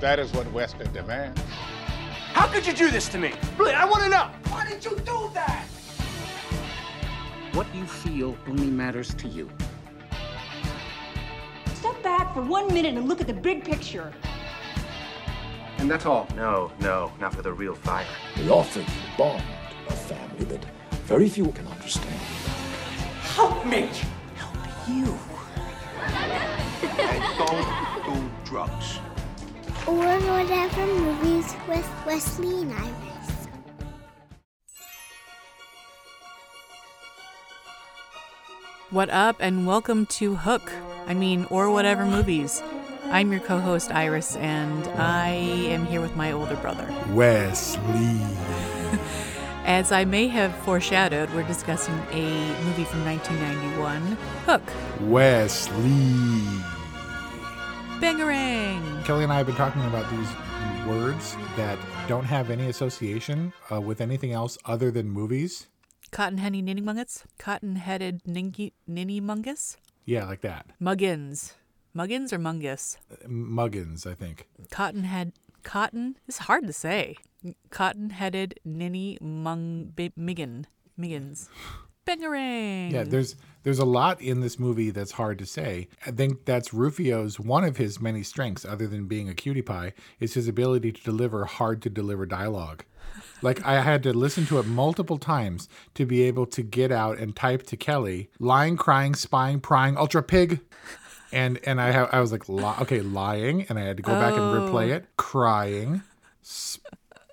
[0.00, 1.38] That is what Western demands.
[2.32, 3.34] How could you do this to me?
[3.58, 4.30] Really, I want to know.
[4.48, 5.66] Why did you do that?
[7.52, 9.50] What you feel only matters to you.
[11.74, 14.10] Step back for one minute and look at the big picture.
[15.76, 16.26] And that's all.
[16.34, 18.06] No, no, not for the real fire.
[18.38, 19.42] We offer you a bond,
[19.88, 20.64] a family that
[21.04, 22.14] very few can understand.
[23.34, 23.90] Help me!
[24.36, 24.56] Help
[24.88, 25.18] you.
[26.02, 28.98] I don't do drugs.
[29.90, 33.48] Or whatever movies with Wesley and Iris.
[38.90, 40.70] What up, and welcome to Hook.
[41.08, 42.62] I mean, or whatever movies.
[43.06, 48.20] I'm your co host, Iris, and I am here with my older brother, Wesley.
[49.64, 52.30] As I may have foreshadowed, we're discussing a
[52.62, 54.62] movie from 1991, Hook.
[55.10, 56.79] Wesley.
[58.00, 59.04] Bangarang.
[59.04, 60.28] Kelly and I have been talking about these
[60.88, 65.66] words that don't have any association uh, with anything else other than movies.
[66.10, 67.24] Cotton henny ninny mungus?
[67.38, 69.76] Cotton headed ninny, ninny mungus?
[70.06, 70.66] Yeah, like that.
[70.80, 71.52] Muggins.
[71.94, 72.96] Muggins or mungus?
[73.12, 74.46] Uh, Muggins, I think.
[74.70, 75.32] Cotton head.
[75.62, 76.16] Cotton?
[76.26, 77.16] It's hard to say.
[77.68, 79.92] Cotton headed ninny mung.
[79.94, 80.64] Miggin.
[80.96, 81.50] Miggins.
[82.10, 82.92] Bangarang.
[82.92, 85.88] Yeah, there's there's a lot in this movie that's hard to say.
[86.06, 89.92] I think that's Rufio's one of his many strengths, other than being a cutie pie,
[90.18, 92.84] is his ability to deliver hard to deliver dialogue.
[93.42, 97.16] Like I had to listen to it multiple times to be able to get out
[97.16, 100.60] and type to Kelly, lying, crying, spying, prying, ultra pig.
[101.32, 104.20] And and I I was like, li- okay, lying, and I had to go oh.
[104.20, 104.96] back and replay oh.
[104.96, 106.02] it, crying,
[106.42, 106.84] sp-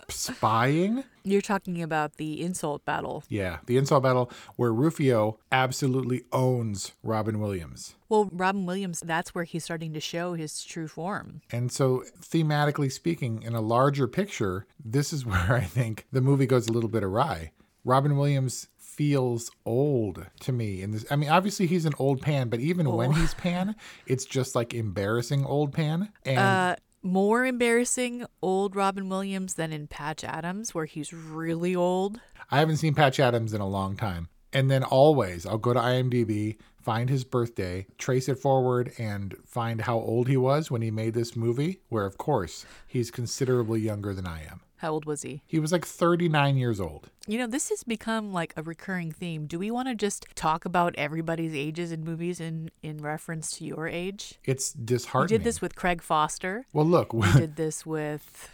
[0.07, 1.03] spying.
[1.27, 3.23] You're talking about the insult battle.
[3.27, 7.95] Yeah, the insult battle where Rufio absolutely owns Robin Williams.
[8.07, 11.41] Well, Robin Williams, that's where he's starting to show his true form.
[11.51, 16.45] And so, thematically speaking, in a larger picture, this is where I think the movie
[16.45, 17.51] goes a little bit awry.
[17.83, 21.05] Robin Williams feels old to me in this.
[21.11, 22.95] I mean, obviously he's an old pan, but even oh.
[22.95, 23.75] when he's pan,
[24.07, 26.11] it's just like embarrassing old pan.
[26.25, 32.19] And uh, more embarrassing old Robin Williams than in Patch Adams, where he's really old.
[32.50, 34.30] I haven't seen Patch Adams in a long time.
[34.53, 39.81] And then always, I'll go to IMDb, find his birthday, trace it forward, and find
[39.81, 44.13] how old he was when he made this movie, where, of course, he's considerably younger
[44.13, 44.62] than I am.
[44.77, 45.41] How old was he?
[45.47, 47.09] He was like 39 years old.
[47.27, 49.47] You know, this has become like a recurring theme.
[49.47, 53.65] Do we want to just talk about everybody's ages in movies in, in reference to
[53.65, 54.35] your age?
[54.45, 55.33] It's disheartening.
[55.33, 56.65] We did this with Craig Foster.
[56.73, 57.11] Well, look.
[57.11, 58.49] we did this with,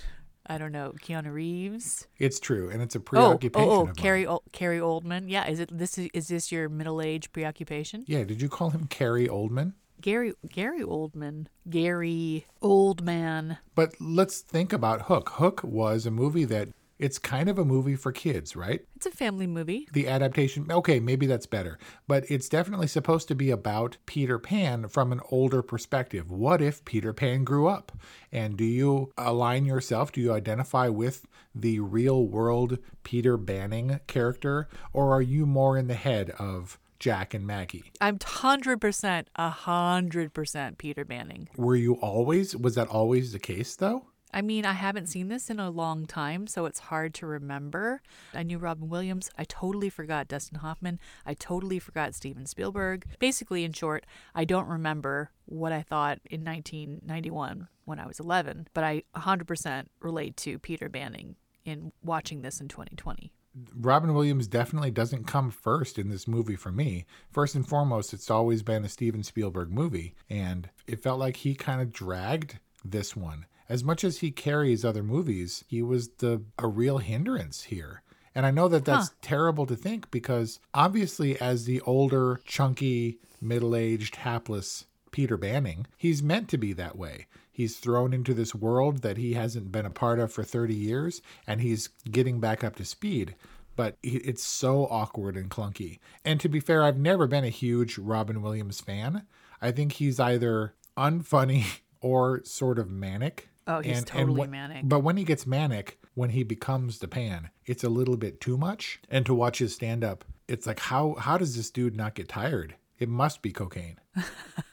[0.47, 2.07] I don't know, Keanu Reeves.
[2.17, 3.69] It's true, and it's a preoccupation.
[3.69, 5.25] Oh, oh, oh Carrie, o- Carrie Oldman.
[5.27, 5.97] Yeah, is it this?
[5.97, 8.05] Is this your middle age preoccupation?
[8.07, 8.23] Yeah.
[8.23, 9.73] Did you call him Carrie Oldman?
[10.03, 11.47] Gary Gary Oldman.
[11.69, 13.57] Gary Oldman.
[13.73, 15.29] But let's think about Hook.
[15.35, 16.67] Hook was a movie that
[16.99, 18.81] it's kind of a movie for kids, right?
[18.97, 19.87] It's a family movie.
[19.93, 21.79] The adaptation, okay, maybe that's better.
[22.05, 26.29] But it's definitely supposed to be about Peter Pan from an older perspective.
[26.29, 27.93] What if Peter Pan grew up?
[28.29, 30.11] And do you align yourself?
[30.11, 34.67] Do you identify with the real world Peter Banning character?
[34.91, 37.91] Or are you more in the head of Jack and Maggie.
[37.99, 41.49] I'm 100%, 100% Peter Banning.
[41.57, 44.07] Were you always, was that always the case though?
[44.35, 48.01] I mean, I haven't seen this in a long time, so it's hard to remember.
[48.33, 49.29] I knew Robin Williams.
[49.37, 50.99] I totally forgot Dustin Hoffman.
[51.23, 53.05] I totally forgot Steven Spielberg.
[53.19, 58.69] Basically, in short, I don't remember what I thought in 1991 when I was 11,
[58.73, 63.31] but I 100% relate to Peter Banning in watching this in 2020.
[63.75, 67.05] Robin Williams definitely doesn't come first in this movie for me.
[67.31, 71.53] First and foremost, it's always been a Steven Spielberg movie, and it felt like he
[71.55, 73.45] kind of dragged this one.
[73.69, 78.03] as much as he carries other movies, he was the a real hindrance here.
[78.35, 79.15] And I know that that's huh.
[79.21, 86.23] terrible to think because obviously, as the older, chunky, middle aged, hapless Peter Banning, he's
[86.23, 87.27] meant to be that way.
[87.53, 91.21] He's thrown into this world that he hasn't been a part of for 30 years,
[91.45, 93.35] and he's getting back up to speed.
[93.75, 95.99] But it's so awkward and clunky.
[96.25, 99.27] And to be fair, I've never been a huge Robin Williams fan.
[99.61, 101.65] I think he's either unfunny
[102.01, 103.49] or sort of manic.
[103.67, 104.81] Oh, he's and, totally and manic.
[104.83, 108.57] But when he gets manic, when he becomes the pan, it's a little bit too
[108.57, 108.99] much.
[109.09, 112.29] And to watch his stand up, it's like how how does this dude not get
[112.29, 112.75] tired?
[112.97, 113.99] It must be cocaine.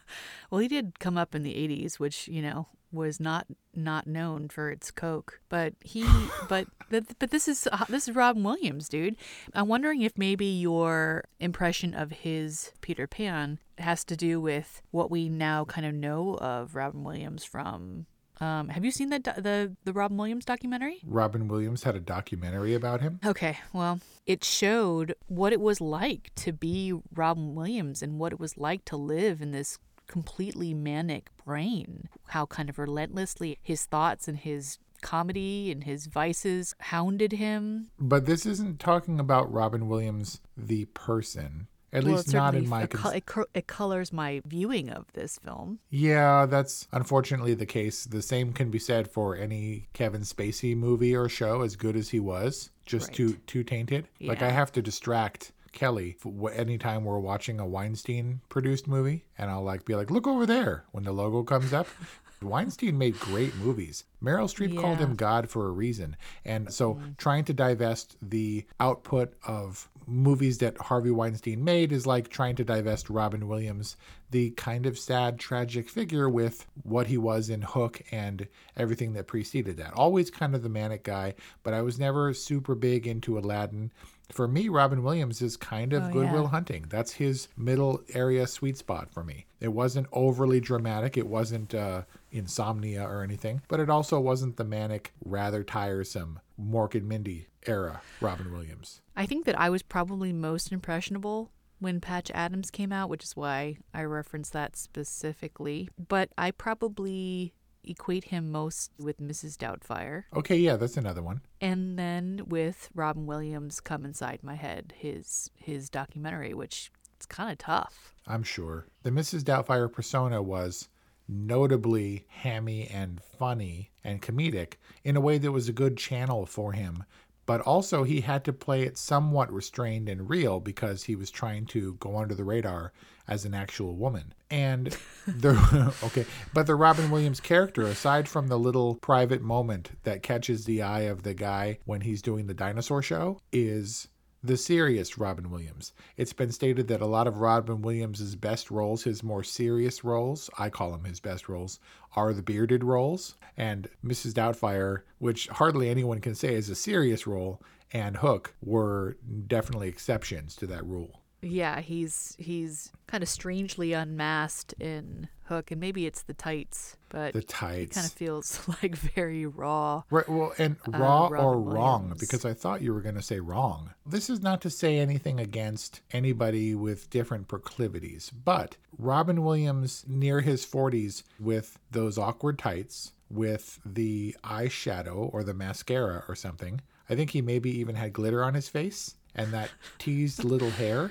[0.50, 4.48] well, he did come up in the 80s, which, you know, was not not known
[4.48, 6.04] for its coke but he
[6.48, 9.16] but but this is uh, this is Robin Williams dude
[9.54, 15.10] I'm wondering if maybe your impression of his Peter Pan has to do with what
[15.10, 18.06] we now kind of know of Robin Williams from
[18.40, 21.00] um, have you seen the the the Robin Williams documentary?
[21.04, 23.20] Robin Williams had a documentary about him.
[23.24, 28.40] Okay, well, it showed what it was like to be Robin Williams and what it
[28.40, 29.78] was like to live in this
[30.10, 32.08] completely manic brain.
[32.26, 37.90] How kind of relentlessly his thoughts and his comedy and his vices hounded him.
[37.98, 41.68] But this isn't talking about Robin Williams the person.
[41.92, 42.86] At well, least not in my.
[42.86, 45.80] Cons- it, it colors my viewing of this film.
[45.90, 48.04] Yeah, that's unfortunately the case.
[48.04, 52.10] The same can be said for any Kevin Spacey movie or show, as good as
[52.10, 53.16] he was, just right.
[53.16, 54.06] too too tainted.
[54.20, 54.28] Yeah.
[54.28, 56.16] Like I have to distract Kelly
[56.52, 60.84] anytime we're watching a Weinstein produced movie, and I'll like be like, "Look over there!"
[60.92, 61.86] when the logo comes up.
[62.42, 64.04] Weinstein made great movies.
[64.22, 64.80] Meryl Streep yeah.
[64.80, 66.16] called him God for a reason.
[66.44, 67.16] And so mm.
[67.18, 72.64] trying to divest the output of movies that Harvey Weinstein made is like trying to
[72.64, 73.96] divest Robin Williams,
[74.30, 79.26] the kind of sad, tragic figure with what he was in Hook and everything that
[79.26, 79.92] preceded that.
[79.94, 83.92] Always kind of the manic guy, but I was never super big into Aladdin.
[84.32, 86.48] For me, Robin Williams is kind of oh, Good Will yeah.
[86.48, 86.86] Hunting.
[86.88, 89.46] That's his middle area sweet spot for me.
[89.60, 91.16] It wasn't overly dramatic.
[91.16, 96.94] It wasn't uh, insomnia or anything, but it also wasn't the manic, rather tiresome Mork
[96.94, 99.00] and Mindy era Robin Williams.
[99.16, 103.36] I think that I was probably most impressionable when Patch Adams came out, which is
[103.36, 105.88] why I reference that specifically.
[105.98, 107.54] But I probably
[107.90, 109.56] equate him most with Mrs.
[109.56, 110.24] Doubtfire.
[110.34, 111.40] Okay, yeah, that's another one.
[111.60, 117.50] And then with Robin Williams come inside my head, his his documentary, which it's kind
[117.50, 118.14] of tough.
[118.26, 118.86] I'm sure.
[119.02, 119.42] The Mrs.
[119.42, 120.88] Doubtfire persona was
[121.28, 126.72] notably hammy and funny and comedic in a way that was a good channel for
[126.72, 127.04] him
[127.50, 131.66] but also he had to play it somewhat restrained and real because he was trying
[131.66, 132.92] to go under the radar
[133.26, 134.32] as an actual woman.
[134.52, 140.22] And the okay, but the Robin Williams character aside from the little private moment that
[140.22, 144.06] catches the eye of the guy when he's doing the dinosaur show is
[144.42, 145.92] the serious Robin Williams.
[146.16, 150.48] It's been stated that a lot of Robin Williams' best roles, his more serious roles,
[150.58, 151.78] I call them his best roles,
[152.16, 153.36] are the bearded roles.
[153.56, 154.32] And Mrs.
[154.32, 159.16] Doubtfire, which hardly anyone can say is a serious role, and Hook were
[159.46, 161.20] definitely exceptions to that rule.
[161.42, 167.34] Yeah, he's he's kind of strangely unmasked in Hook, and maybe it's the tights, but
[167.34, 170.02] the tights kind of feels like very raw.
[170.10, 170.28] Right.
[170.28, 173.40] Well, and uh, raw uh, or wrong because I thought you were going to say
[173.40, 173.90] wrong.
[174.06, 180.40] This is not to say anything against anybody with different proclivities, but Robin Williams near
[180.40, 186.80] his 40s with those awkward tights, with the eyeshadow or the mascara or something.
[187.08, 191.10] I think he maybe even had glitter on his face and that teased little hair.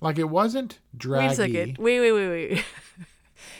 [0.00, 1.26] Like it wasn't draggy.
[1.26, 1.78] Wait a second.
[1.78, 2.64] Wait, wait, wait, wait.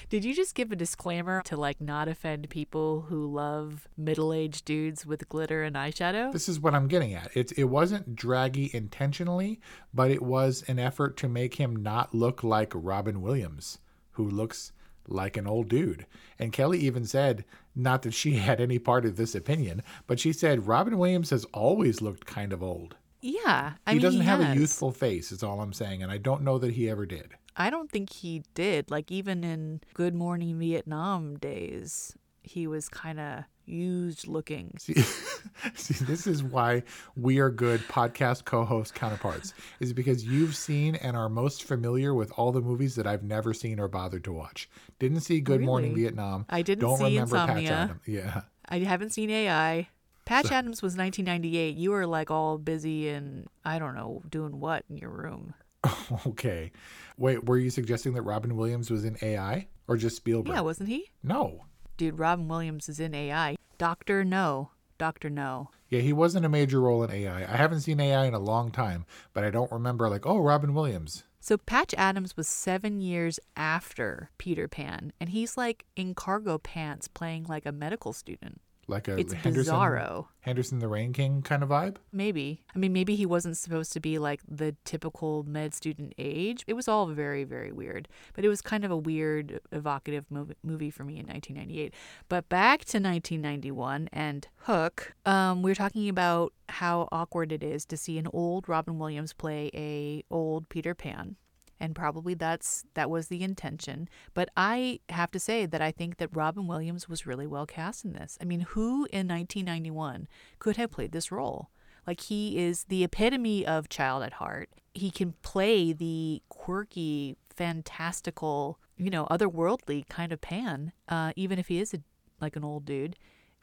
[0.08, 5.06] Did you just give a disclaimer to like not offend people who love middle-aged dudes
[5.06, 6.32] with glitter and eyeshadow?
[6.32, 7.34] This is what I'm getting at.
[7.37, 9.61] It it wasn't draggy intentionally,
[9.92, 13.78] but it was an effort to make him not look like Robin Williams,
[14.12, 14.73] who looks
[15.06, 16.06] like an old dude.
[16.38, 17.44] And Kelly even said,
[17.75, 21.44] not that she had any part of this opinion, but she said Robin Williams has
[21.46, 22.96] always looked kind of old.
[23.20, 24.54] Yeah, I he mean, doesn't he have has.
[24.54, 25.32] a youthful face.
[25.32, 27.32] Is all I'm saying, and I don't know that he ever did.
[27.56, 28.90] I don't think he did.
[28.90, 34.75] Like even in Good Morning Vietnam days, he was kind of used looking.
[34.78, 34.94] See,
[35.75, 36.82] see, this is why
[37.16, 39.54] we are good podcast co-host counterparts.
[39.80, 43.54] Is because you've seen and are most familiar with all the movies that I've never
[43.54, 44.68] seen or bothered to watch.
[44.99, 45.66] Didn't see Good really?
[45.66, 46.46] Morning Vietnam.
[46.49, 47.68] I didn't don't see remember Insomnia.
[47.68, 48.00] Patch Adams.
[48.06, 48.40] Yeah.
[48.68, 49.88] I haven't seen AI.
[50.25, 51.76] Patch so, Adams was 1998.
[51.76, 55.54] You were like all busy and I don't know doing what in your room.
[56.26, 56.72] okay.
[57.16, 60.54] Wait, were you suggesting that Robin Williams was in AI or just Spielberg?
[60.54, 61.10] Yeah, wasn't he?
[61.22, 61.64] No.
[61.96, 63.56] Dude, Robin Williams is in AI.
[63.78, 64.70] Doctor No.
[64.98, 65.70] Doctor No.
[65.88, 67.42] Yeah, he wasn't a major role in AI.
[67.42, 70.74] I haven't seen AI in a long time, but I don't remember like, oh, Robin
[70.74, 71.24] Williams.
[71.40, 77.06] So Patch Adams was seven years after Peter Pan, and he's like in cargo pants
[77.06, 78.60] playing like a medical student.
[78.86, 80.26] Like a It's Henderson, bizarro.
[80.40, 81.96] Henderson the Rain King kind of vibe.
[82.12, 82.64] Maybe.
[82.74, 86.64] I mean, maybe he wasn't supposed to be like the typical med student age.
[86.66, 88.08] It was all very, very weird.
[88.34, 91.94] But it was kind of a weird, evocative movie, movie for me in 1998.
[92.28, 97.84] But back to 1991 and Hook, um, we were talking about how awkward it is
[97.86, 101.36] to see an old Robin Williams play a old Peter Pan
[101.80, 104.08] and probably that's that was the intention.
[104.32, 108.04] But i have to say that i think that robin williams was really well cast
[108.04, 108.38] in this.
[108.40, 110.28] I mean who in 1991
[110.58, 111.70] could have played this role?
[112.06, 114.68] Like he is the epitome of child at heart.
[114.92, 121.68] He can play the quirky fantastical you know otherworldly kind of pan uh, even if
[121.68, 121.98] he is a,
[122.40, 123.16] like an old dude.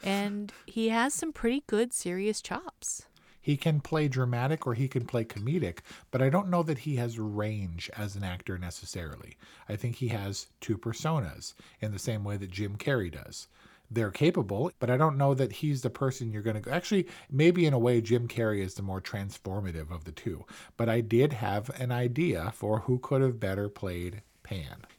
[0.03, 3.05] And he has some pretty good serious chops
[3.41, 5.79] He can play dramatic or he can play comedic,
[6.11, 9.35] but I don't know that he has range as an actor necessarily.
[9.67, 13.47] I think he has two personas in the same way that Jim Carrey does.
[13.89, 16.71] They're capable, but I don't know that he's the person you're going to.
[16.71, 20.45] Actually, maybe in a way, Jim Carrey is the more transformative of the two.
[20.77, 24.21] But I did have an idea for who could have better played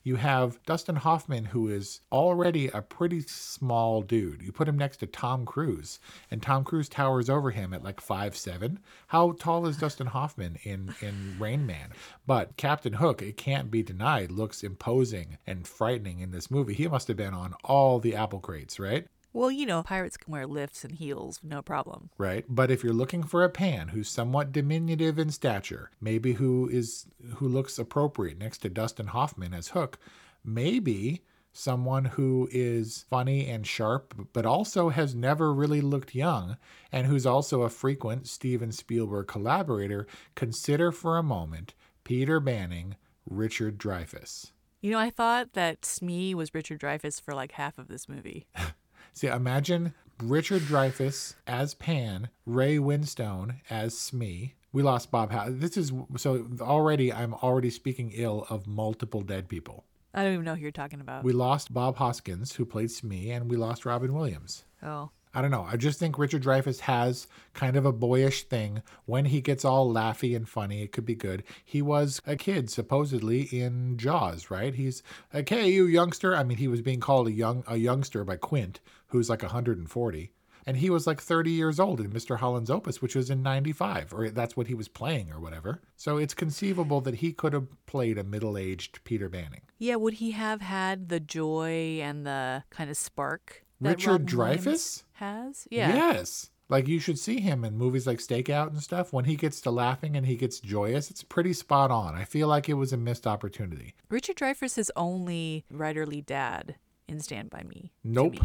[0.04, 4.42] You have Dustin Hoffman, who is already a pretty small dude.
[4.42, 8.00] You put him next to Tom Cruise, and Tom Cruise towers over him at like
[8.00, 8.80] five seven.
[9.06, 11.90] How tall is Dustin Hoffman in in Rain Man?
[12.26, 16.74] But Captain Hook, it can't be denied, looks imposing and frightening in this movie.
[16.74, 19.06] He must have been on all the apple crates, right?
[19.32, 22.10] Well you know pirates can wear lifts and heels no problem.
[22.18, 22.44] Right?
[22.48, 27.06] But if you're looking for a pan who's somewhat diminutive in stature maybe who is
[27.36, 29.98] who looks appropriate next to dustin hoffman as hook
[30.44, 31.22] maybe
[31.52, 36.56] someone who is funny and sharp but also has never really looked young
[36.90, 41.74] and who's also a frequent steven spielberg collaborator consider for a moment
[42.04, 42.96] peter banning
[43.28, 44.52] richard dreyfuss.
[44.80, 48.46] You know, I thought that Smee was Richard Dreyfuss for like half of this movie.
[49.12, 54.54] See, imagine Richard Dreyfuss as Pan, Ray Winstone as Smee.
[54.72, 55.30] We lost Bob.
[55.32, 57.12] How this is so already.
[57.12, 59.84] I'm already speaking ill of multiple dead people.
[60.14, 61.24] I don't even know who you're talking about.
[61.24, 64.64] We lost Bob Hoskins, who played Smee, and we lost Robin Williams.
[64.82, 65.10] oh.
[65.34, 65.66] I don't know.
[65.66, 68.82] I just think Richard Dreyfuss has kind of a boyish thing.
[69.06, 71.42] When he gets all laughy and funny, it could be good.
[71.64, 74.74] He was a kid, supposedly, in Jaws, right?
[74.74, 75.02] He's
[75.32, 76.36] like, hey, you youngster.
[76.36, 78.80] I mean, he was being called a young a youngster by Quint,
[79.12, 80.32] who's like 140.
[80.64, 82.38] And he was like 30 years old in Mr.
[82.38, 85.80] Holland's Opus, which was in 95, or that's what he was playing or whatever.
[85.96, 89.62] So it's conceivable that he could have played a middle aged Peter Banning.
[89.78, 95.02] Yeah, would he have had the joy and the kind of spark that Richard Dreyfuss?
[95.14, 95.66] has?
[95.68, 95.94] Yeah.
[95.96, 96.50] Yes.
[96.68, 99.12] Like you should see him in movies like Stakeout and stuff.
[99.12, 102.14] When he gets to laughing and he gets joyous, it's pretty spot on.
[102.14, 103.94] I feel like it was a missed opportunity.
[104.08, 106.76] Richard Dreyfuss is only writerly dad
[107.08, 107.90] in Stand By Me.
[108.04, 108.34] Nope.
[108.34, 108.40] me.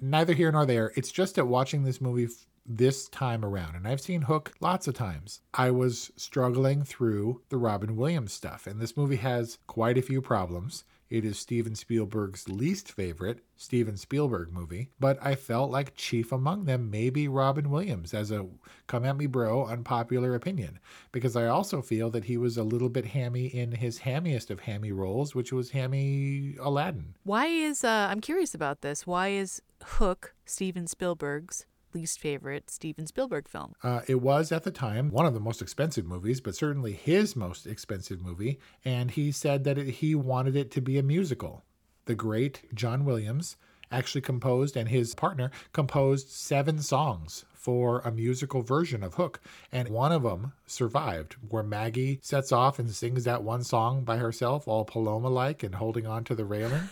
[0.00, 0.92] Neither here nor there.
[0.96, 4.86] It's just that watching this movie f- this time around, and I've seen Hook lots
[4.86, 8.66] of times, I was struggling through the Robin Williams stuff.
[8.66, 10.84] And this movie has quite a few problems.
[11.10, 16.66] It is Steven Spielberg's least favorite Steven Spielberg movie, but I felt like chief among
[16.66, 18.46] them may be Robin Williams as a
[18.86, 20.78] come at me bro unpopular opinion
[21.10, 24.60] because I also feel that he was a little bit hammy in his hammiest of
[24.60, 27.14] hammy roles, which was Hammy Aladdin.
[27.24, 29.06] Why is, uh, I'm curious about this.
[29.06, 33.74] Why is Hook Steven Spielberg's least favorite Steven Spielberg film?
[33.82, 37.34] Uh, it was at the time one of the most expensive movies, but certainly his
[37.34, 38.58] most expensive movie.
[38.84, 41.64] And he said that it, he wanted it to be a musical.
[42.04, 43.56] The great John Williams
[43.90, 49.40] actually composed, and his partner composed seven songs for a musical version of Hook.
[49.72, 54.18] And one of them survived, where Maggie sets off and sings that one song by
[54.18, 56.88] herself, all Paloma like and holding on to the railing.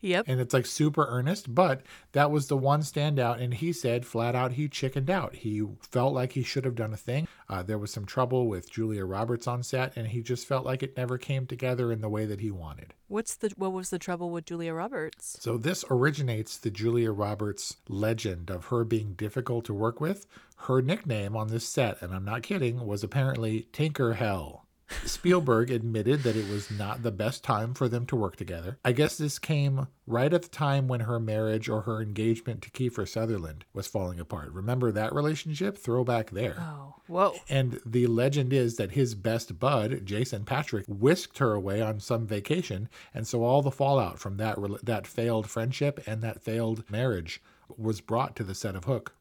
[0.01, 0.27] Yep.
[0.29, 3.41] And it's like super earnest, but that was the one standout.
[3.41, 5.37] And he said flat out he chickened out.
[5.37, 7.29] He felt like he should have done a thing.
[7.49, 10.83] Uh, there was some trouble with Julia Roberts on set, and he just felt like
[10.83, 12.95] it never came together in the way that he wanted.
[13.09, 15.37] What's the what was the trouble with Julia Roberts?
[15.41, 20.27] So this originates the Julia Roberts legend of her being difficult to work with.
[20.65, 24.67] Her nickname on this set, and I'm not kidding, was apparently Tinker Hell.
[25.05, 28.79] Spielberg admitted that it was not the best time for them to work together.
[28.85, 32.71] I guess this came right at the time when her marriage or her engagement to
[32.71, 34.53] Kiefer Sutherland was falling apart.
[34.53, 35.79] Remember that relationship?
[35.79, 36.57] Throwback there.
[36.59, 37.35] Oh, whoa.
[37.49, 42.27] And the legend is that his best bud, Jason Patric, whisked her away on some
[42.27, 47.41] vacation, and so all the fallout from that that failed friendship and that failed marriage
[47.77, 49.15] was brought to the set of Hook.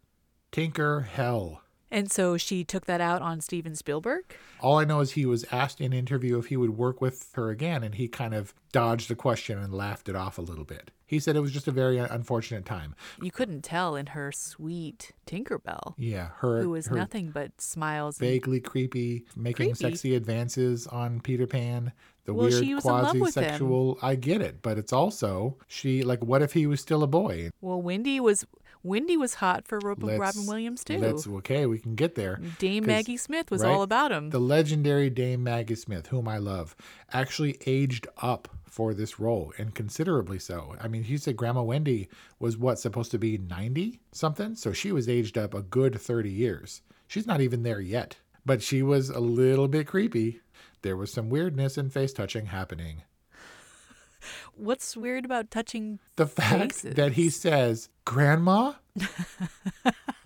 [0.52, 1.62] Tinker Hell.
[1.92, 4.24] And so she took that out on Steven Spielberg?
[4.60, 7.30] All I know is he was asked in an interview if he would work with
[7.34, 10.66] her again, and he kind of dodged the question and laughed it off a little
[10.66, 10.92] bit.
[11.08, 12.94] He said it was just a very unfortunate time.
[13.20, 15.96] You couldn't tell in her sweet Tinkerbell.
[15.98, 19.74] Yeah, her who was her nothing but smiles, vaguely creepy, making Creepy.
[19.90, 21.94] sexy advances on Peter Pan.
[22.26, 23.44] The Well, weird she was in love with him.
[23.44, 23.98] quasi-sexual.
[24.04, 26.24] I get it, but it's also she like.
[26.24, 27.50] What if he was still a boy?
[27.60, 28.46] Well, Wendy was
[28.82, 31.00] Wendy was hot for Robin, Robin Williams too.
[31.00, 32.40] Let's okay, we can get there.
[32.60, 33.70] Dame Maggie Smith was right?
[33.70, 34.30] all about him.
[34.30, 36.76] The legendary Dame Maggie Smith, whom I love,
[37.12, 40.76] actually aged up for this role and considerably so.
[40.80, 42.08] I mean, he said Grandma Wendy
[42.40, 46.30] was what supposed to be 90 something, so she was aged up a good 30
[46.30, 46.82] years.
[47.08, 50.40] She's not even there yet, but she was a little bit creepy.
[50.84, 53.04] There was some weirdness and face touching happening.
[54.54, 56.96] What's weird about touching The fact faces?
[56.96, 58.74] that he says, "Grandma,"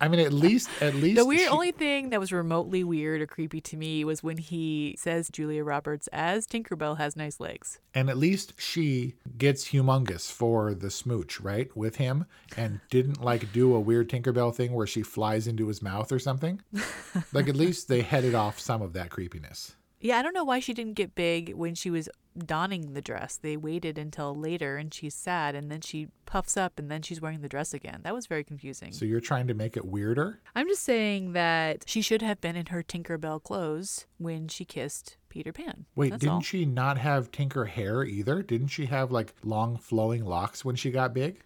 [0.00, 3.20] I mean, at least, at least The weird she- only thing that was remotely weird
[3.20, 7.78] or creepy to me was when he says Julia Roberts as Tinkerbell has nice legs.
[7.94, 11.74] And at least she gets humongous for the smooch, right?
[11.76, 15.80] With him and didn't like do a weird Tinkerbell thing where she flies into his
[15.80, 16.60] mouth or something.
[17.32, 19.76] like at least they headed off some of that creepiness.
[20.04, 23.38] Yeah, I don't know why she didn't get big when she was donning the dress.
[23.38, 27.22] They waited until later and she's sad and then she puffs up and then she's
[27.22, 28.00] wearing the dress again.
[28.02, 28.92] That was very confusing.
[28.92, 30.40] So you're trying to make it weirder?
[30.54, 35.16] I'm just saying that she should have been in her Tinkerbell clothes when she kissed
[35.30, 35.86] Peter Pan.
[35.96, 36.40] Wait, That's didn't all.
[36.42, 38.42] she not have Tinker hair either?
[38.42, 41.40] Didn't she have like long flowing locks when she got big?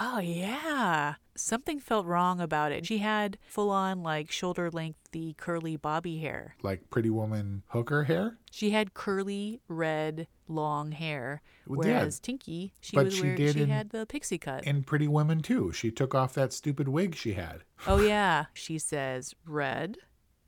[0.00, 1.14] Oh, yeah.
[1.36, 2.84] Something felt wrong about it.
[2.86, 6.56] She had full on, like, shoulder lengthy, curly bobby hair.
[6.62, 8.38] Like Pretty Woman hooker hair?
[8.50, 11.42] She had curly, red, long hair.
[11.66, 14.38] Well, yeah, Whereas Tinky, she but was she wearing, did she in- had the pixie
[14.38, 14.64] cut.
[14.66, 15.72] And Pretty Woman too.
[15.72, 17.62] She took off that stupid wig she had.
[17.86, 18.46] oh, yeah.
[18.54, 19.98] She says red,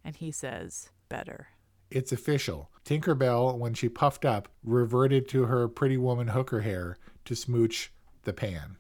[0.04, 1.48] and he says better.
[1.90, 2.70] It's official.
[2.85, 8.32] Tinkerbell, when she puffed up, reverted to her pretty woman hooker hair to smooch the
[8.32, 8.76] pan.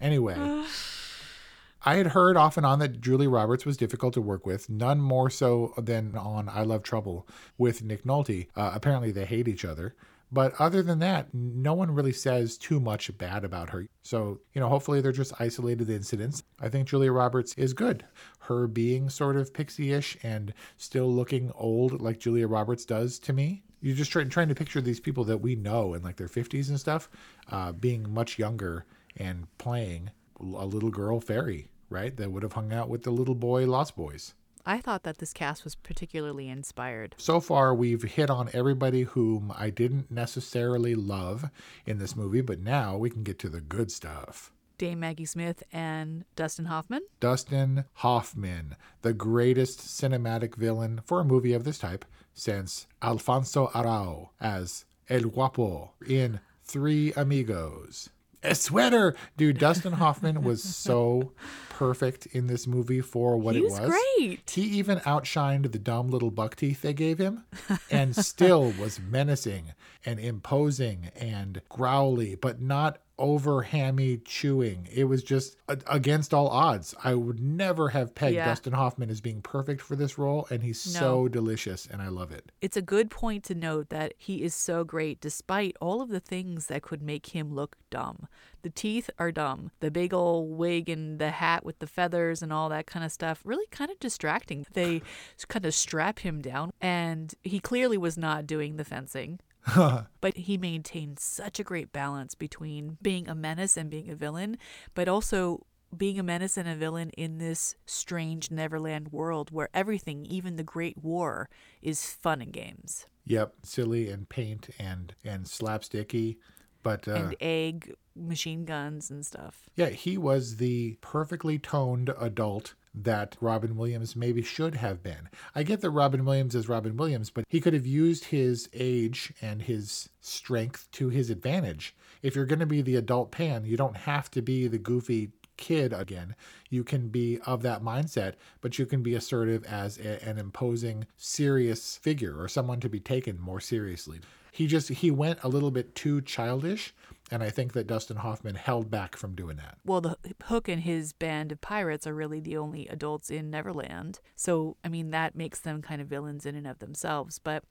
[0.00, 0.36] Anyway,
[1.84, 5.00] I had heard off and on that Julie Roberts was difficult to work with, none
[5.00, 7.26] more so than on I Love Trouble
[7.58, 8.46] with Nick Nolte.
[8.54, 9.94] Uh, apparently, they hate each other.
[10.32, 13.86] But other than that, no one really says too much bad about her.
[14.02, 16.42] So, you know, hopefully they're just isolated incidents.
[16.58, 18.06] I think Julia Roberts is good.
[18.40, 23.34] Her being sort of pixie ish and still looking old like Julia Roberts does to
[23.34, 23.62] me.
[23.82, 26.70] You're just trying, trying to picture these people that we know in like their 50s
[26.70, 27.10] and stuff
[27.50, 32.16] uh, being much younger and playing a little girl fairy, right?
[32.16, 34.34] That would have hung out with the little boy Lost Boys.
[34.64, 37.16] I thought that this cast was particularly inspired.
[37.18, 41.50] So far, we've hit on everybody whom I didn't necessarily love
[41.84, 44.52] in this movie, but now we can get to the good stuff.
[44.78, 47.02] Dame Maggie Smith and Dustin Hoffman.
[47.20, 54.30] Dustin Hoffman, the greatest cinematic villain for a movie of this type since Alfonso Arau
[54.40, 58.10] as El Guapo in Three Amigos.
[58.42, 59.14] A sweater!
[59.36, 61.32] Dude, Dustin Hoffman was so
[61.68, 63.90] perfect in this movie for what He it was was.
[64.18, 64.50] great.
[64.50, 67.44] He even outshined the dumb little buck teeth they gave him
[67.90, 69.72] and still was menacing
[70.04, 74.88] and imposing and growly, but not over hammy chewing.
[74.92, 76.92] It was just a- against all odds.
[77.04, 78.46] I would never have pegged Yeah.
[78.46, 82.32] Dustin Hoffman as being perfect for this role, and he's so delicious, and I love
[82.32, 82.50] it.
[82.60, 86.18] It's a good point to note that he is so great despite all of the
[86.20, 88.26] things that could make him look dumb.
[88.62, 89.70] The teeth are dumb.
[89.80, 93.12] The big old wig and the hat with the feathers and all that kind of
[93.12, 94.66] stuff, really kind of distracting.
[94.72, 95.00] They
[95.48, 99.38] kind of strap him down, and he clearly was not doing the fencing.
[100.20, 104.58] but he maintained such a great balance between being a menace and being a villain,
[104.94, 110.24] but also being a menace and a villain in this strange Neverland world where everything,
[110.26, 111.48] even the Great War,
[111.80, 113.06] is fun and games.
[113.26, 116.38] Yep, silly and paint and and slapsticky,
[116.82, 119.68] but uh, and egg machine guns and stuff.
[119.76, 125.28] Yeah, he was the perfectly toned adult that Robin Williams maybe should have been.
[125.54, 129.32] I get that Robin Williams is Robin Williams, but he could have used his age
[129.40, 131.94] and his strength to his advantage.
[132.22, 135.32] If you're going to be the adult pan, you don't have to be the goofy
[135.56, 136.34] kid again.
[136.70, 141.06] You can be of that mindset, but you can be assertive as a, an imposing,
[141.16, 144.20] serious figure or someone to be taken more seriously.
[144.52, 146.94] He just he went a little bit too childish,
[147.30, 149.78] and I think that Dustin Hoffman held back from doing that.
[149.82, 154.20] Well, the Hook and his band of pirates are really the only adults in Neverland.
[154.36, 157.38] So, I mean, that makes them kind of villains in and of themselves.
[157.38, 157.64] But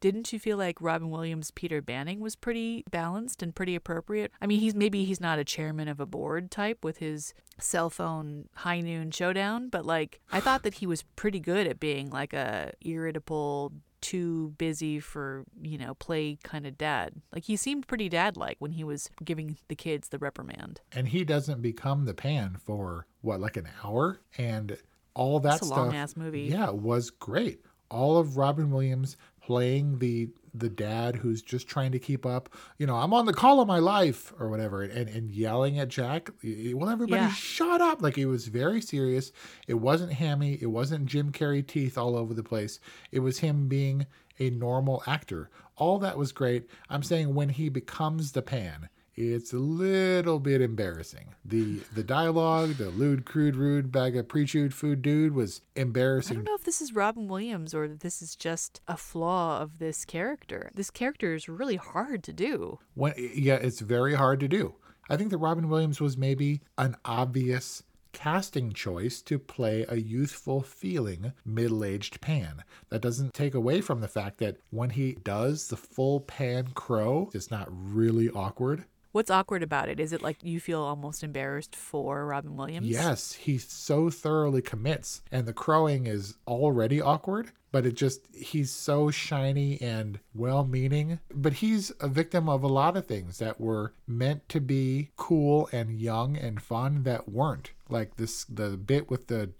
[0.00, 4.32] didn't you feel like Robin Williams' Peter Banning was pretty balanced and pretty appropriate?
[4.40, 7.90] I mean, he's maybe he's not a chairman of a board type with his cell
[7.90, 12.08] phone high noon showdown, but like I thought that he was pretty good at being
[12.08, 17.14] like a irritable too busy for, you know, play kind of dad.
[17.32, 20.80] Like he seemed pretty dad like when he was giving the kids the reprimand.
[20.92, 24.20] And he doesn't become the pan for what, like an hour?
[24.36, 24.76] And
[25.14, 25.78] all that It's a stuff.
[25.78, 26.42] long ass movie.
[26.42, 27.60] Yeah, was great.
[27.90, 32.86] All of Robin Williams playing the the dad who's just trying to keep up, you
[32.86, 36.30] know, I'm on the call of my life or whatever, and, and yelling at Jack.
[36.44, 37.32] Well, everybody Yeah.
[37.32, 38.02] shut up.
[38.02, 39.32] Like it was very serious.
[39.66, 40.58] It wasn't hammy.
[40.60, 42.80] It wasn't Jim Carrey teeth all over the place.
[43.10, 44.06] It was him being
[44.38, 45.50] a normal actor.
[45.76, 46.68] All that was great.
[46.90, 51.34] I'm saying when he becomes the pan, it's a little bit embarrassing.
[51.44, 56.36] The the dialogue, the lewd, crude, rude bag of pre-chewed food dude was embarrassing.
[56.36, 59.60] I don't know if this is Robin Williams or if this is just a flaw
[59.60, 60.70] of this character.
[60.74, 62.78] This character is really hard to do.
[62.94, 64.76] When yeah, it's very hard to do.
[65.10, 70.60] I think that Robin Williams was maybe an obvious casting choice to play a youthful
[70.62, 72.62] feeling middle-aged pan.
[72.90, 77.30] That doesn't take away from the fact that when he does the full pan crow,
[77.34, 78.84] it's not really awkward.
[79.12, 80.00] What's awkward about it?
[80.00, 82.88] Is it like you feel almost embarrassed for Robin Williams?
[82.88, 87.52] Yes, he so thoroughly commits, and the crowing is already awkward.
[87.70, 91.20] But it just, he's so shiny and well meaning.
[91.34, 95.68] But he's a victim of a lot of things that were meant to be cool
[95.72, 97.72] and young and fun that weren't.
[97.88, 99.52] Like this, the bit with the,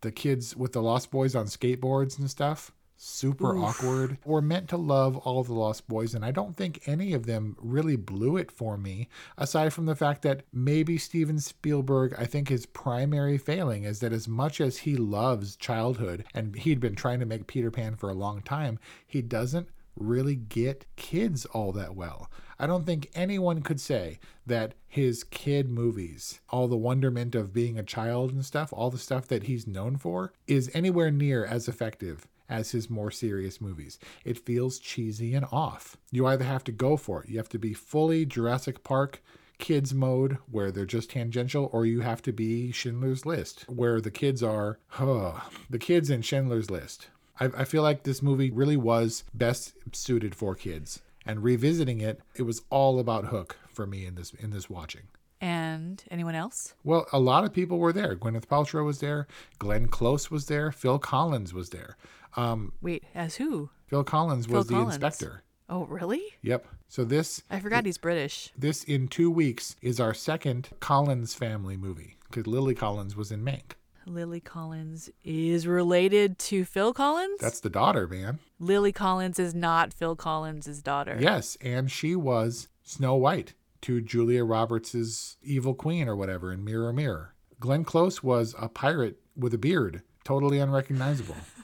[0.00, 2.72] the kids with the Lost Boys on skateboards and stuff.
[3.02, 3.64] Super Oof.
[3.64, 4.18] awkward.
[4.26, 7.56] We're meant to love all the Lost Boys, and I don't think any of them
[7.58, 9.08] really blew it for me,
[9.38, 14.12] aside from the fact that maybe Steven Spielberg, I think his primary failing is that
[14.12, 18.10] as much as he loves childhood, and he'd been trying to make Peter Pan for
[18.10, 22.30] a long time, he doesn't really get kids all that well.
[22.58, 27.78] I don't think anyone could say that his kid movies, all the wonderment of being
[27.78, 31.66] a child and stuff, all the stuff that he's known for, is anywhere near as
[31.66, 33.98] effective as his more serious movies.
[34.24, 35.96] It feels cheesy and off.
[36.10, 39.22] You either have to go for it, you have to be fully Jurassic Park
[39.58, 44.10] kids mode where they're just tangential, or you have to be Schindler's List where the
[44.10, 47.08] kids are, huh, the kids in Schindler's List.
[47.38, 51.02] I, I feel like this movie really was best suited for kids.
[51.26, 55.02] And revisiting it, it was all about Hook for me in this in this watching.
[55.40, 56.74] And anyone else?
[56.84, 58.14] Well, a lot of people were there.
[58.14, 59.26] Gwyneth Paltrow was there.
[59.58, 60.70] Glenn Close was there.
[60.70, 61.96] Phil Collins was there.
[62.36, 63.70] Um, Wait, as who?
[63.88, 64.94] Phil Collins Phil was the Collins.
[64.94, 65.42] inspector.
[65.68, 66.22] Oh, really?
[66.42, 66.66] Yep.
[66.88, 68.52] So this I forgot he's British.
[68.58, 73.44] this in two weeks is our second Collins family movie because Lily Collins was in
[73.44, 73.72] Mank.
[74.06, 77.38] Lily Collins is related to Phil Collins?
[77.40, 78.40] That's the daughter, man.
[78.58, 81.16] Lily Collins is not Phil Collins' daughter.
[81.20, 86.92] Yes, and she was Snow White to Julia Roberts' evil queen or whatever in Mirror
[86.94, 87.34] Mirror.
[87.60, 91.36] Glenn Close was a pirate with a beard, totally unrecognizable,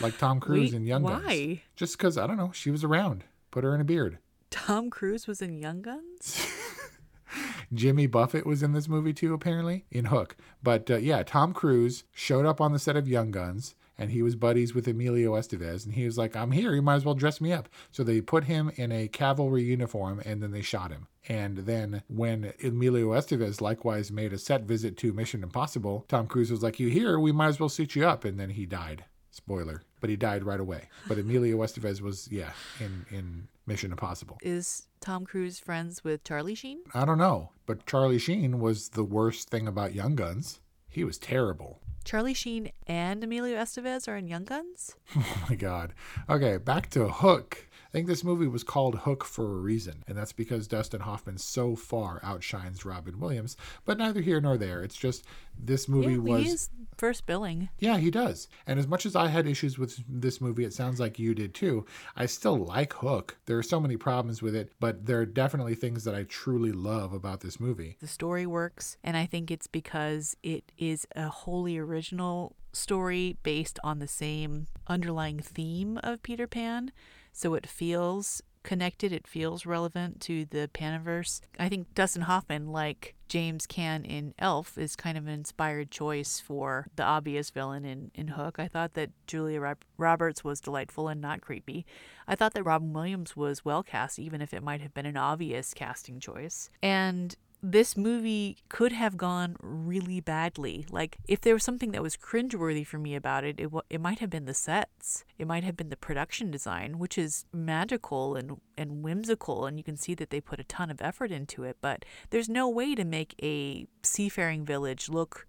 [0.00, 1.24] like Tom Cruise Wait, in Young Guns.
[1.24, 1.62] why?
[1.76, 3.24] Just because I don't know, she was around.
[3.50, 4.18] Put her in a beard.
[4.50, 6.46] Tom Cruise was in Young Guns?
[7.72, 10.36] Jimmy Buffett was in this movie too, apparently, in Hook.
[10.62, 14.22] But uh, yeah, Tom Cruise showed up on the set of Young Guns and he
[14.22, 15.84] was buddies with Emilio Estevez.
[15.84, 16.74] And he was like, I'm here.
[16.74, 17.68] You might as well dress me up.
[17.90, 21.06] So they put him in a cavalry uniform and then they shot him.
[21.28, 26.50] And then when Emilio Estevez likewise made a set visit to Mission Impossible, Tom Cruise
[26.50, 27.18] was like, You here?
[27.18, 28.24] We might as well suit you up.
[28.24, 29.04] And then he died.
[29.34, 29.82] Spoiler.
[30.00, 30.88] But he died right away.
[31.08, 34.38] But Emilio Estevez was, yeah, in, in Mission Impossible.
[34.42, 36.80] Is Tom Cruise friends with Charlie Sheen?
[36.94, 40.60] I don't know, but Charlie Sheen was the worst thing about Young Guns.
[40.88, 41.80] He was terrible.
[42.04, 44.94] Charlie Sheen and Emilio Estevez are in Young Guns?
[45.16, 45.94] Oh my god.
[46.28, 47.66] Okay, back to Hook.
[47.94, 51.38] I think this movie was called Hook for a reason, and that's because Dustin Hoffman
[51.38, 53.56] so far outshines Robin Williams.
[53.84, 54.82] But neither here nor there.
[54.82, 55.24] It's just
[55.56, 57.68] this movie yeah, was he is first billing.
[57.78, 58.48] Yeah, he does.
[58.66, 61.54] And as much as I had issues with this movie, it sounds like you did
[61.54, 61.86] too.
[62.16, 63.36] I still like Hook.
[63.46, 66.72] There are so many problems with it, but there are definitely things that I truly
[66.72, 67.96] love about this movie.
[68.00, 73.78] The story works, and I think it's because it is a wholly original story based
[73.84, 76.90] on the same underlying theme of Peter Pan.
[77.34, 79.12] So it feels connected.
[79.12, 81.42] It feels relevant to the Panaverse.
[81.58, 86.40] I think Dustin Hoffman, like James Caan in Elf, is kind of an inspired choice
[86.40, 88.58] for the obvious villain in, in Hook.
[88.58, 91.84] I thought that Julia Roberts was delightful and not creepy.
[92.26, 95.16] I thought that Robin Williams was well cast, even if it might have been an
[95.16, 96.70] obvious casting choice.
[96.82, 100.84] And this movie could have gone really badly.
[100.90, 104.18] Like, if there was something that was cringeworthy for me about it, it, it might
[104.18, 105.24] have been the sets.
[105.38, 109.84] It might have been the production design, which is magical and, and whimsical, and you
[109.84, 111.78] can see that they put a ton of effort into it.
[111.80, 115.46] But there's no way to make a seafaring village look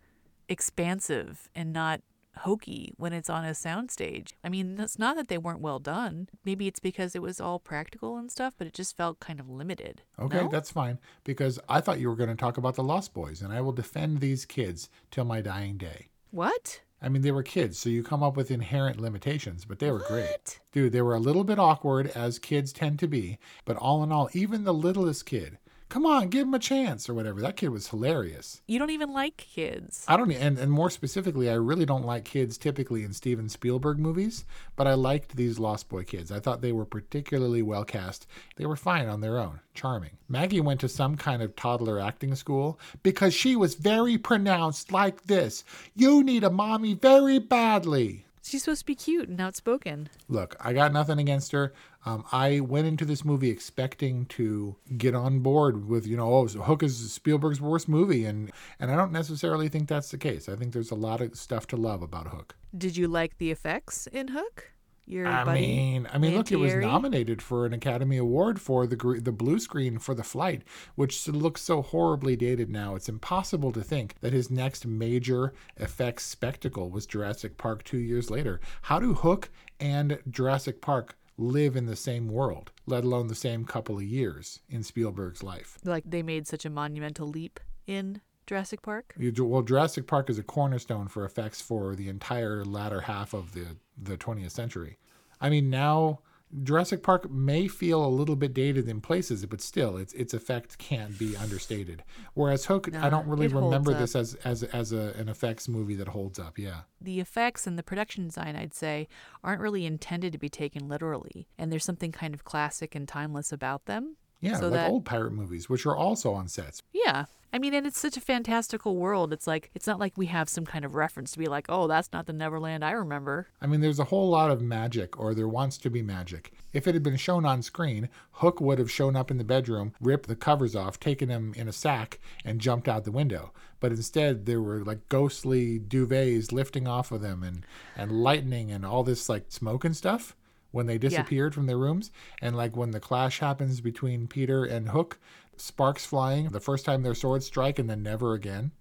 [0.47, 1.99] expansive and not
[2.39, 4.34] hokey when it's on a soundstage.
[4.43, 6.30] I mean, it's not that they weren't well done.
[6.43, 9.50] Maybe it's because it was all practical and stuff, but it just felt kind of
[9.50, 10.02] limited.
[10.19, 10.50] Okay, no?
[10.50, 13.54] that's fine because I thought you were going to talk about the Lost Boys, and
[13.54, 16.08] I will defend these kids till my dying day.
[16.32, 16.82] What?
[17.02, 20.00] I mean, they were kids, so you come up with inherent limitations, but they were
[20.00, 20.08] what?
[20.08, 20.60] great.
[20.71, 24.12] Dude, they were a little bit awkward, as kids tend to be, but all in
[24.12, 25.58] all, even the littlest kid
[25.96, 27.40] come on, give him a chance or whatever.
[27.40, 28.62] That kid was hilarious.
[28.68, 30.04] You don't even like kids.
[30.10, 33.98] I don't, and, and more specifically, I really don't like kids typically in Steven Spielberg
[33.98, 34.44] movies,
[34.76, 36.34] but I liked these Lost Boy kids.
[36.34, 38.28] I thought they were particularly well cast.
[38.58, 40.18] They were fine on their own, charming.
[40.28, 45.24] Maggie went to some kind of toddler acting school because she was very pronounced like
[45.28, 45.64] this.
[45.96, 48.26] You need a mommy very badly.
[48.46, 50.08] She's supposed to be cute and outspoken.
[50.30, 51.74] Look, I got nothing against her.
[52.06, 56.48] Um, I went into this movie expecting to get on board with, you know, oh,
[56.48, 60.48] Hook is Spielberg's worst movie, and and I don't necessarily think that's the case.
[60.48, 62.56] I think there's a lot of stuff to love about Hook.
[62.78, 64.75] Did you like the effects in Hook?
[65.08, 68.88] Your I buddy, mean, I mean, look, it was nominated for an Academy Award for
[68.88, 70.63] the gr- the blue screen for the flight,
[70.96, 72.96] which looks so horribly dated now.
[72.96, 78.32] It's impossible to think that his next major effects spectacle was Jurassic Park two years
[78.32, 78.60] later.
[78.84, 83.65] How do Hook and Jurassic Park live in the same world, let alone the same
[83.65, 85.78] couple of years in Spielberg's life?
[85.84, 89.15] Like they made such a monumental leap in Jurassic Park.
[89.20, 93.78] Well, Jurassic Park is a cornerstone for effects for the entire latter half of the
[94.02, 94.98] the 20th century.
[95.40, 96.20] I mean, now
[96.64, 100.78] Jurassic Park may feel a little bit dated in places, but still, its its effect
[100.78, 102.04] can't be understated.
[102.34, 106.10] Whereas Hook, I don't really remember this as as as a, an effects movie that
[106.10, 106.58] holds up.
[106.58, 106.82] Yeah.
[107.02, 109.08] The effects and the production design, I'd say,
[109.44, 113.52] aren't really intended to be taken literally, and there's something kind of classic and timeless
[113.52, 114.16] about them.
[114.40, 116.84] Yeah, so like that, old pirate movies, which are also on sets.
[116.94, 117.26] Yeah.
[117.56, 119.32] I mean, and it's such a fantastical world.
[119.32, 121.88] It's like, it's not like we have some kind of reference to be like, oh,
[121.88, 123.48] that's not the Neverland I remember.
[123.62, 126.52] I mean, there's a whole lot of magic, or there wants to be magic.
[126.74, 129.94] If it had been shown on screen, Hook would have shown up in the bedroom,
[130.02, 133.54] ripped the covers off, taken him in a sack, and jumped out the window.
[133.80, 137.65] But instead, there were like ghostly duvets lifting off of them, and
[137.96, 140.36] and lightning, and all this like smoke and stuff
[140.76, 142.12] when they disappeared from their rooms.
[142.41, 145.18] And like when the clash happens between Peter and Hook,
[145.58, 148.72] sparks flying the first time their swords strike, and then never again.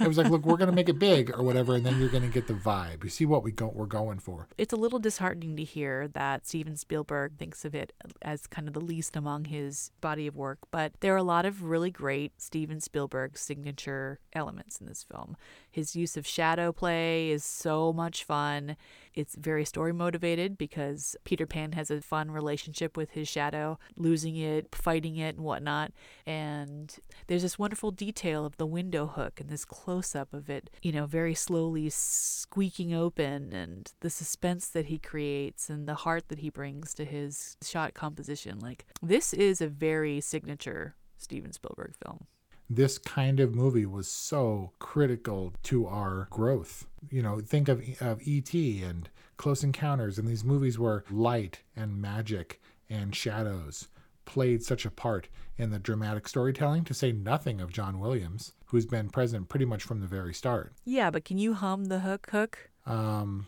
[0.00, 2.28] It was like, look, we're gonna make it big or whatever, and then you're gonna
[2.28, 3.04] get the vibe.
[3.04, 4.48] You see what we go we're going for.
[4.58, 8.74] It's a little disheartening to hear that Steven Spielberg thinks of it as kind of
[8.74, 12.32] the least among his body of work, but there are a lot of really great
[12.40, 15.36] Steven Spielberg signature elements in this film.
[15.70, 18.76] His use of shadow play is so much fun.
[19.14, 24.36] It's very story motivated because Peter Pan has a fun relationship with his shadow, losing
[24.36, 25.92] it, fighting it, and whatnot.
[26.26, 30.70] And there's this wonderful detail of the window hook and this close up of it,
[30.82, 36.28] you know, very slowly squeaking open and the suspense that he creates and the heart
[36.28, 38.58] that he brings to his shot composition.
[38.58, 42.26] Like, this is a very signature Steven Spielberg film.
[42.68, 46.86] This kind of movie was so critical to our growth.
[47.10, 48.82] You know, think of, of E.T.
[48.82, 53.88] and Close Encounters and these movies were light and magic and shadows
[54.24, 58.86] played such a part in the dramatic storytelling, to say nothing of John Williams, who's
[58.86, 60.72] been present pretty much from the very start.
[60.84, 62.70] Yeah, but can you hum the hook hook?
[62.86, 63.46] Um,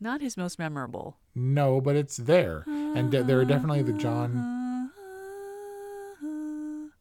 [0.00, 1.16] Not his most memorable.
[1.34, 2.64] no, but it's there.
[2.66, 4.53] And de- there are definitely the John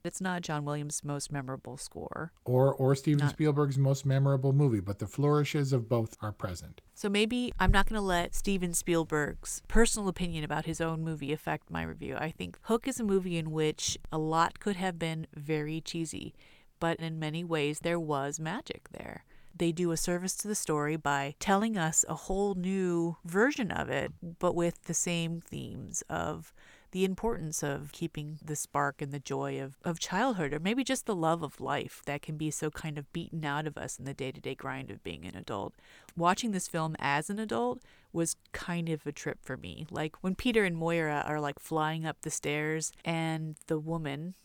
[0.03, 2.33] It's not John Williams' most memorable score.
[2.43, 6.81] or or Steven Not- Spielberg's most memorable movie, but the flourishes of both are present.
[6.93, 11.31] So maybe I'm not going to let Steven Spielberg's personal opinion about his own movie
[11.31, 12.15] affect my review.
[12.17, 16.33] I think Hook is a movie in which a lot could have been very cheesy,
[16.81, 19.23] but in many ways there was magic there.
[19.55, 23.87] They do a service to the story by telling us a whole new version of
[23.87, 26.51] it, but with the same themes of
[26.93, 31.07] the importance of keeping the spark and the joy of, of childhood, or maybe just
[31.07, 34.05] the love of life that can be so kind of beaten out of us in
[34.05, 35.73] the day to day grind of being an adult.
[36.15, 37.81] Watching this film as an adult
[38.13, 39.87] was kind of a trip for me.
[39.89, 44.35] Like when Peter and Moira are like flying up the stairs, and the woman,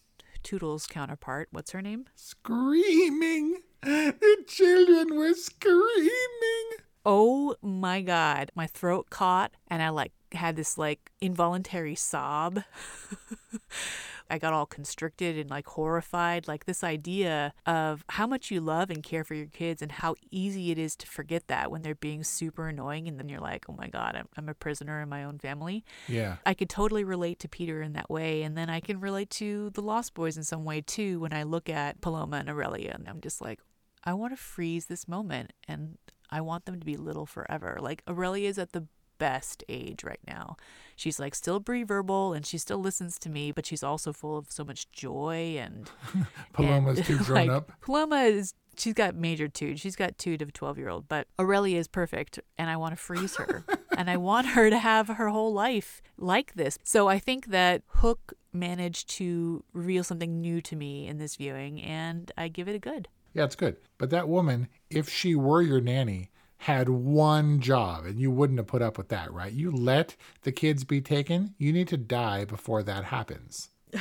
[0.43, 2.07] Tootles' counterpart, what's her name?
[2.15, 3.61] Screaming.
[3.83, 6.79] The children were screaming.
[7.05, 12.63] Oh my god, my throat caught and I like had this like involuntary sob.
[14.31, 16.49] I got all constricted and like horrified.
[16.49, 20.17] Like this idea of how much you love and care for your kids and how
[20.31, 23.09] easy it is to forget that when they're being super annoying.
[23.09, 25.85] And then you're like, oh my God, I'm, I'm a prisoner in my own family.
[26.09, 26.37] Yeah.
[26.45, 28.43] I could totally relate to Peter in that way.
[28.43, 31.45] And then I can relate to the Lost Boys in some way too when I
[31.45, 32.93] look at Paloma and Aurelia.
[32.95, 33.61] And I'm just like,
[34.05, 35.97] I want to freeze this moment and
[36.31, 37.79] I want them to be little forever.
[37.81, 38.87] Like Aurelia is at the
[39.19, 40.57] best age right now.
[40.97, 44.51] She's like still pre-verbal and she still listens to me, but she's also full of
[44.51, 45.91] so much joy and
[46.53, 47.73] Paloma's and, too grown like, up.
[47.81, 49.79] Paloma is she's got major tood.
[49.79, 52.97] She's got of a 12 year old, but Aurelia is perfect and I want to
[52.97, 53.65] freeze her.
[53.97, 56.79] and I want her to have her whole life like this.
[56.83, 61.81] So I think that Hook managed to reveal something new to me in this viewing
[61.83, 63.09] and I give it a good.
[63.35, 63.77] Yeah, it's good.
[63.99, 68.67] But that woman, if she were your nanny, had one job and you wouldn't have
[68.67, 69.53] put up with that, right?
[69.53, 73.71] You let the kids be taken, you need to die before that happens.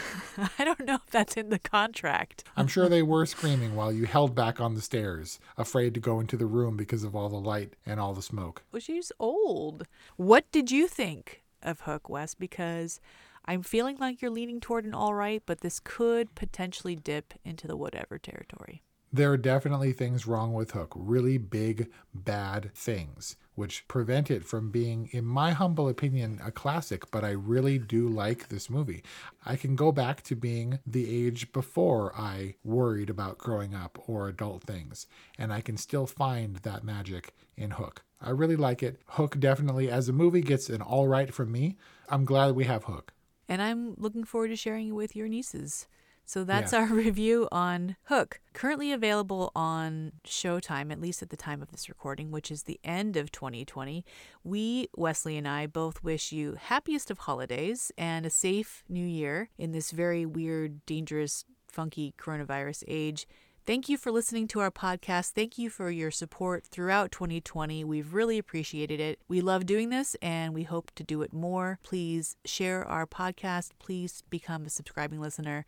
[0.59, 2.43] I don't know if that's in the contract.
[2.57, 6.19] I'm sure they were screaming while you held back on the stairs, afraid to go
[6.19, 8.63] into the room because of all the light and all the smoke.
[8.71, 9.87] Well, she's old.
[10.17, 12.33] What did you think of Hook, Wes?
[12.35, 12.99] Because
[13.45, 17.67] I'm feeling like you're leaning toward an all right, but this could potentially dip into
[17.67, 18.83] the whatever territory.
[19.17, 24.69] There are definitely things wrong with Hook, really big, bad things, which prevent it from
[24.69, 27.09] being, in my humble opinion, a classic.
[27.09, 29.01] But I really do like this movie.
[29.43, 34.29] I can go back to being the age before I worried about growing up or
[34.29, 38.03] adult things, and I can still find that magic in Hook.
[38.21, 39.01] I really like it.
[39.07, 41.75] Hook definitely, as a movie, gets an all right from me.
[42.07, 43.13] I'm glad we have Hook.
[43.49, 45.87] And I'm looking forward to sharing it with your nieces.
[46.27, 46.79] So that's Yeah.
[46.81, 51.87] our review on Hook, currently available on Showtime, at least at the time of this
[51.87, 54.03] recording, which is the end of 2020.
[54.43, 59.49] We, Wesley and I, both wish you happiest of holidays and a safe new year
[59.57, 63.25] in this very weird, dangerous, funky coronavirus age.
[63.67, 65.31] Thank you for listening to our podcast.
[65.31, 67.83] Thank you for your support throughout 2020.
[67.83, 69.19] We've really appreciated it.
[69.27, 71.77] We love doing this and we hope to do it more.
[71.83, 73.71] Please share our podcast.
[73.77, 75.65] Please become a subscribing listener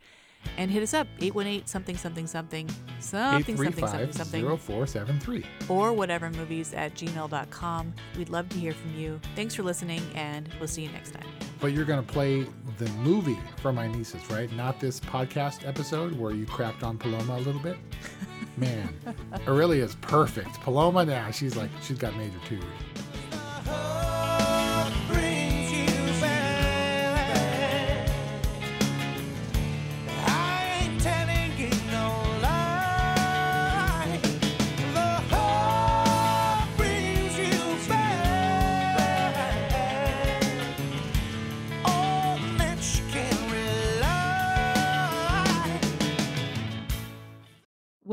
[0.56, 5.44] and hit us up 818 something something something something something something something 835-0473.
[5.68, 7.94] or whatever movies at gmail.com.
[8.16, 9.20] We'd love to hear from you.
[9.36, 11.26] Thanks for listening and we'll see you next time.
[11.60, 12.46] But you're going to play
[12.80, 14.50] the movie for my nieces, right?
[14.52, 17.76] Not this podcast episode where you crapped on Paloma a little bit.
[18.56, 18.88] Man,
[19.46, 20.54] Aurelia is perfect.
[20.62, 22.58] Paloma now, she's like, she's got major too.